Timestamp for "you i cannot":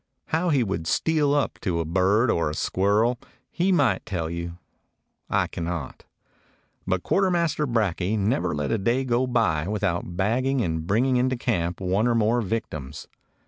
4.31-6.05